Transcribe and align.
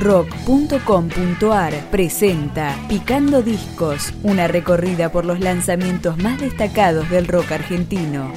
rock.com.ar 0.00 1.74
presenta 1.90 2.74
Picando 2.88 3.42
Discos, 3.42 4.14
una 4.22 4.48
recorrida 4.48 5.12
por 5.12 5.26
los 5.26 5.40
lanzamientos 5.40 6.16
más 6.18 6.40
destacados 6.40 7.08
del 7.10 7.28
rock 7.28 7.52
argentino. 7.52 8.32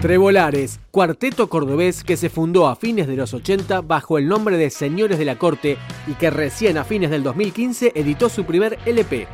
Trebolares, 0.00 0.80
cuarteto 0.90 1.48
cordobés 1.48 2.04
que 2.04 2.16
se 2.16 2.28
fundó 2.28 2.68
a 2.68 2.76
fines 2.76 3.08
de 3.08 3.16
los 3.16 3.34
80 3.34 3.80
bajo 3.80 4.18
el 4.18 4.28
nombre 4.28 4.56
de 4.56 4.70
Señores 4.70 5.18
de 5.18 5.24
la 5.24 5.36
Corte 5.36 5.76
y 6.06 6.12
que 6.12 6.30
recién 6.30 6.78
a 6.78 6.84
fines 6.84 7.10
del 7.10 7.22
2015 7.22 7.92
editó 7.94 8.28
su 8.28 8.44
primer 8.44 8.78
LP. 8.86 9.26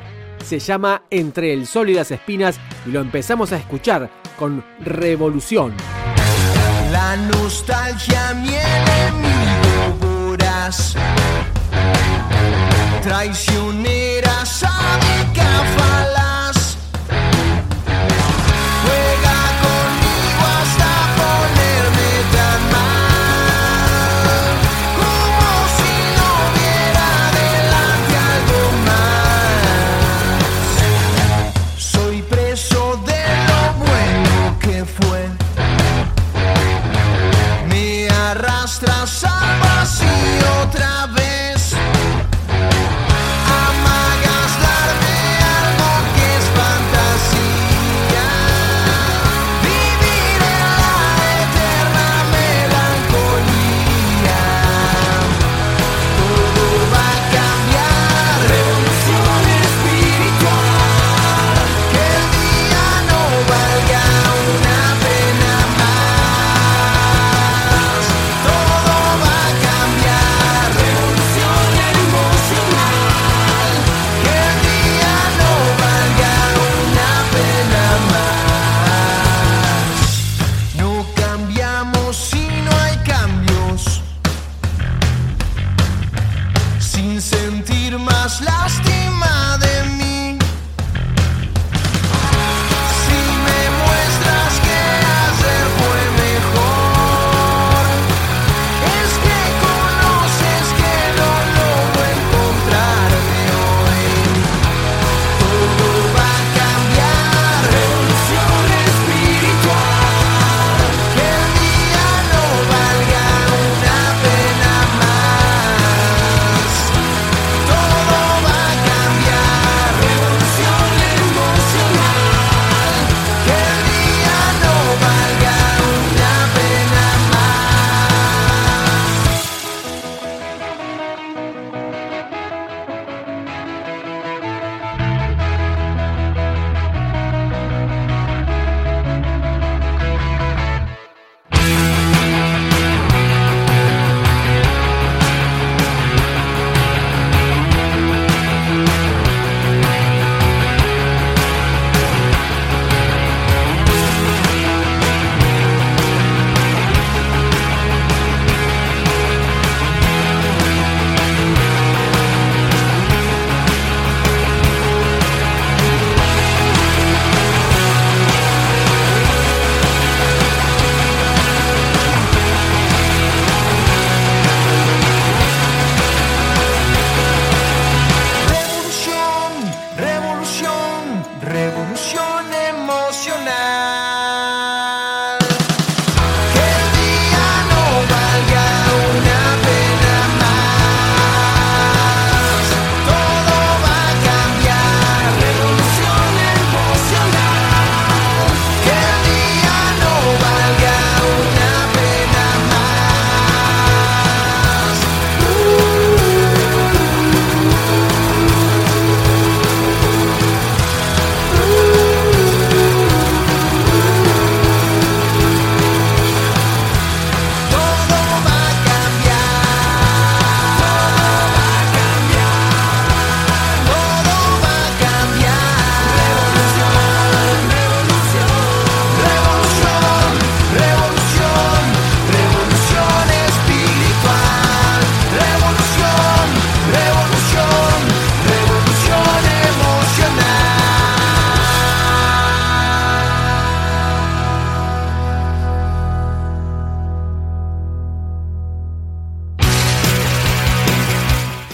Se 0.45 0.61
llama 0.61 1.03
Entre 1.11 1.53
el 1.53 1.67
Sol 1.67 1.91
y 1.91 1.95
las 1.95 2.11
Espinas 2.11 2.59
y 2.87 2.91
lo 2.91 3.01
empezamos 3.01 3.53
a 3.53 3.59
escuchar 3.59 4.11
con 4.39 4.65
Revolución. 4.81 5.75
La 6.91 7.17
nostalgia 7.17 8.35
mi 8.35 8.55
enemigo 8.55 9.97
voraz 10.01 10.95
Traicionera 13.03 14.45
que 15.35 15.51
falaz 15.77 16.30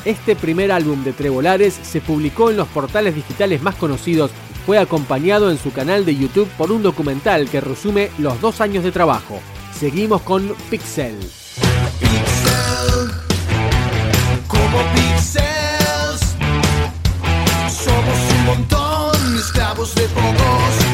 Este 0.07 0.37
primer 0.37 0.71
álbum 0.71 1.03
de 1.03 1.13
Trebolares 1.13 1.75
se 1.83 2.01
publicó 2.01 2.49
en 2.49 2.57
los 2.57 2.69
portales 2.69 3.17
digitales 3.17 3.61
más 3.61 3.75
conocidos. 3.75 4.31
Fue 4.65 4.79
acompañado 4.79 5.51
en 5.51 5.59
su 5.59 5.73
canal 5.73 6.05
de 6.05 6.15
YouTube 6.15 6.49
por 6.57 6.71
un 6.71 6.85
documental 6.85 7.51
que 7.51 7.61
resume 7.61 8.11
los 8.19 8.41
dos 8.41 8.61
años 8.61 8.85
de 8.85 8.93
trabajo. 8.93 9.41
Seguimos 9.77 10.23
con 10.23 10.55
Pixel. 10.71 11.19
Pixel, 11.99 13.11
como 14.47 14.79
pixels, 14.95 16.37
somos 17.69 18.33
un 18.39 18.47
montón, 18.47 19.37
esclavos 19.37 19.93
de 19.97 20.03
pocos, 20.03 20.86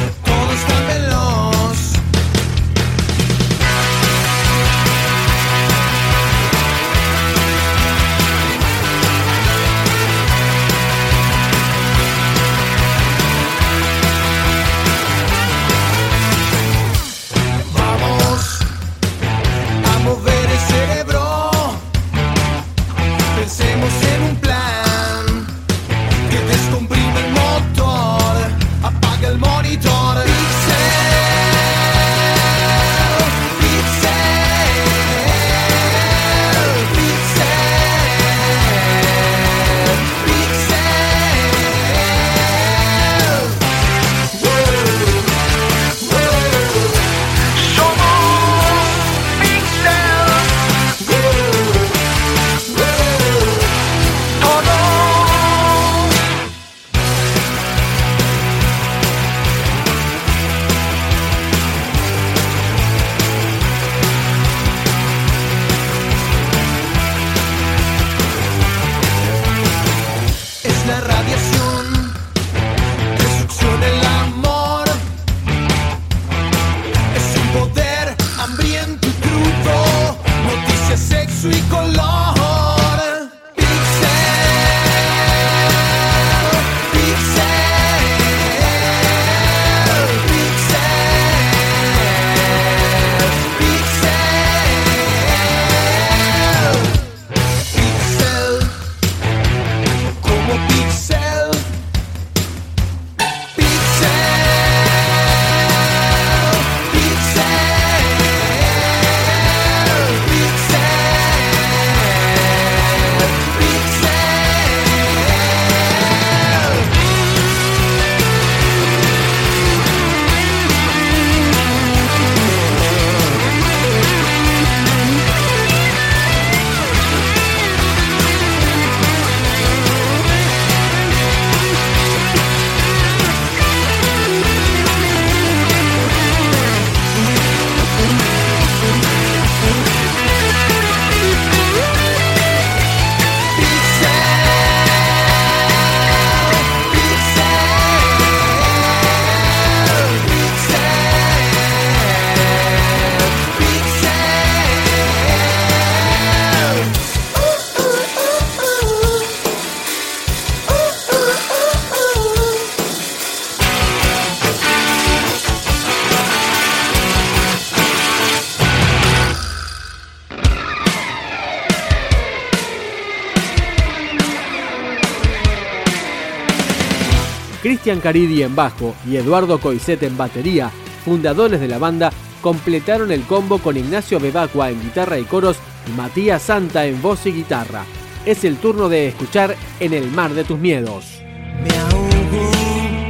Cristian 177.83 178.01
Caridi 178.01 178.45
en 178.45 178.55
bajo 178.55 178.95
y 179.11 179.17
Eduardo 179.17 179.59
Coiset 179.59 180.01
en 180.05 180.17
batería, 180.17 180.71
fundadores 181.05 181.59
de 181.59 181.67
la 181.67 181.79
banda, 181.79 182.13
completaron 182.41 183.11
el 183.11 183.23
combo 183.23 183.59
con 183.59 183.77
Ignacio 183.77 184.21
Bebacua 184.21 184.71
en 184.71 184.81
guitarra 184.81 185.19
y 185.19 185.25
coros 185.25 185.57
y 185.89 185.91
Matías 185.97 186.43
Santa 186.43 186.87
en 186.87 187.03
voz 187.03 187.27
y 187.27 187.33
guitarra. 187.33 187.85
Es 188.25 188.45
el 188.45 188.59
turno 188.59 188.89
de 188.89 189.09
escuchar 189.09 189.57
En 189.81 189.95
el 189.95 190.13
mar 190.13 190.33
de 190.33 190.45
tus 190.45 190.61
miedos. 190.61 191.25
Me 191.61 191.77
ahogo 191.77 192.53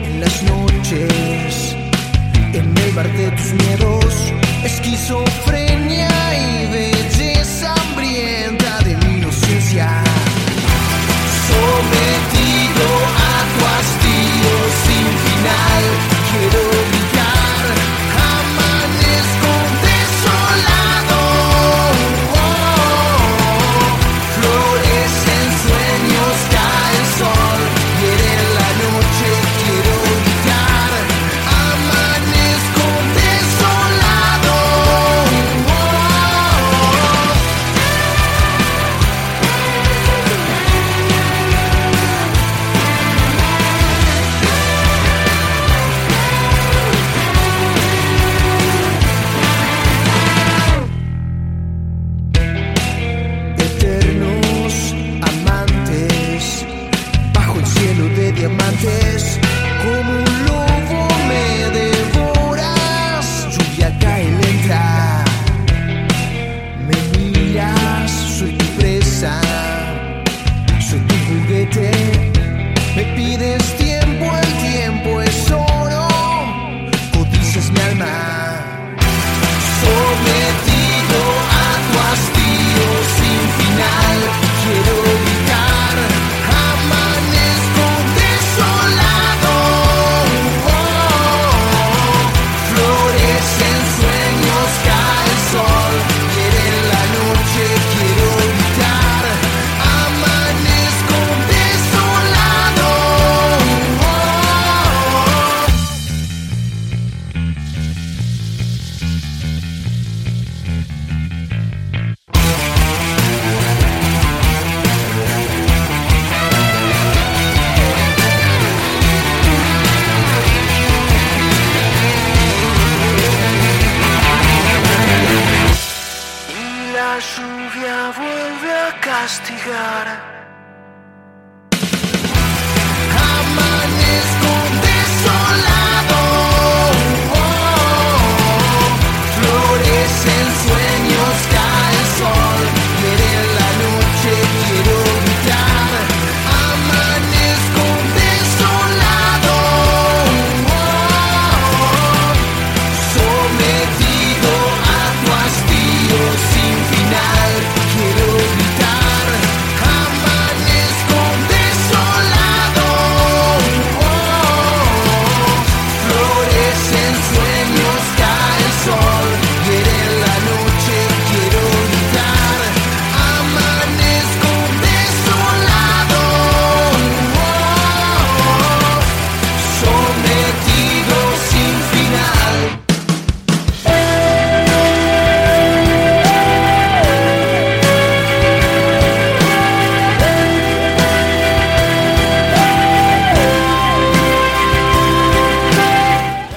en 0.06 0.20
las 0.22 0.42
noches, 0.42 1.76
en 2.54 2.78
el 2.78 2.92
mar 2.94 3.12
de 3.12 3.30
tus 3.32 3.52
miedos, 3.52 4.32
esquizofrenia 4.64 6.21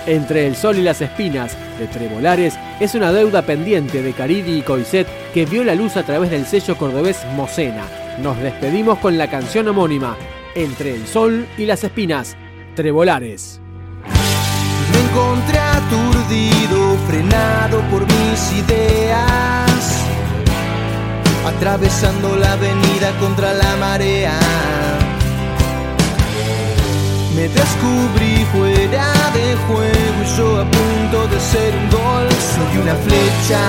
Entre 0.08 0.46
el 0.46 0.56
sol 0.56 0.78
y 0.78 0.84
las 0.84 1.02
espinas 1.02 1.58
de 1.80 1.88
Trebolares 1.88 2.54
es 2.80 2.94
una 2.94 3.12
deuda 3.12 3.42
pendiente 3.42 4.04
de 4.04 4.14
Caridi 4.14 4.60
y 4.60 4.62
Coiset 4.62 5.08
que 5.34 5.46
vio 5.48 5.64
la 5.64 5.74
luz 5.74 5.98
a 5.98 6.04
través 6.04 6.30
del 6.30 6.46
sello 6.46 6.78
cordobés 6.78 7.26
Mocena. 7.36 7.86
Nos 8.22 8.38
despedimos 8.40 9.00
con 9.00 9.18
la 9.18 9.30
canción 9.30 9.68
homónima 9.68 10.16
Entre 10.54 10.94
el 10.94 11.08
sol 11.08 11.48
y 11.58 11.66
las 11.66 11.84
espinas, 11.84 12.38
Trebolares. 12.76 13.60
Me 14.92 15.00
encontré 15.00 15.58
aturdido, 15.58 16.98
frenado 17.08 17.82
por 17.90 18.02
mis 18.06 18.52
ideas, 18.54 20.06
atravesando 21.48 22.36
la 22.36 22.54
avenida 22.54 23.12
contra 23.20 23.54
la 23.54 23.76
marea. 23.78 24.95
Me 27.36 27.50
descubrí 27.50 28.46
fuera 28.54 29.12
de 29.34 29.56
juego 29.68 30.24
y 30.24 30.38
yo 30.38 30.62
a 30.62 30.72
punto 30.72 31.28
de 31.28 31.40
ser 31.42 31.76
un 31.76 31.90
gol. 31.90 32.30
Soy 32.32 32.78
una 32.82 32.96
flecha 32.96 33.60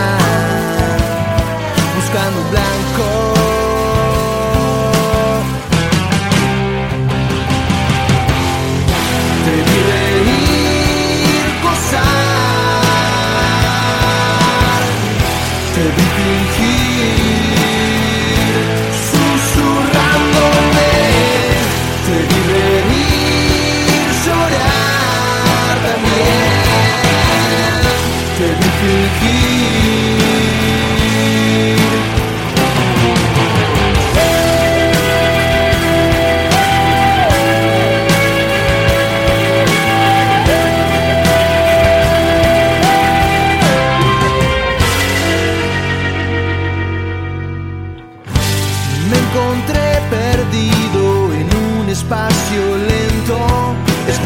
buscando 1.96 2.50
blanco. 2.50 3.65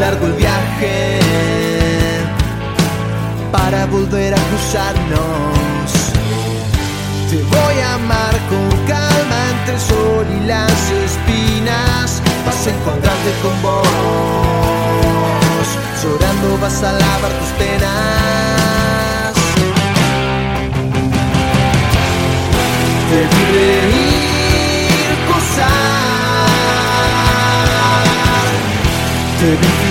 largo 0.01 0.25
el 0.25 0.33
viaje 0.33 1.19
para 3.51 3.85
volver 3.85 4.33
a 4.33 4.37
cruzarnos. 4.49 5.91
Te 7.29 7.37
voy 7.37 7.77
a 7.85 7.93
amar 7.93 8.33
con 8.49 8.67
calma 8.87 9.39
entre 9.53 9.75
el 9.75 9.79
sol 9.79 10.25
y 10.37 10.39
las 10.47 10.79
espinas. 11.07 12.19
Vas 12.47 12.65
a 12.65 12.69
encontrarte 12.71 13.31
con 13.43 13.55
vos. 13.61 13.87
Llorando 16.01 16.57
vas 16.59 16.83
a 16.83 16.91
lavar 16.93 17.31
tus 17.39 17.51
penas. 17.61 19.33
Te 23.09 23.19
vi 23.31 23.43
reír, 23.53 25.11
gozar. 25.29 25.91
Te 29.39 29.49
vi 29.61 29.90